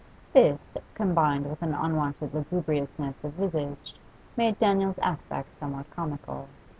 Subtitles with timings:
[0.33, 0.59] This,
[0.95, 3.93] combined with an unwonted lugubriousness of visage,
[4.35, 6.47] made Daniel's aspect somewhat comical.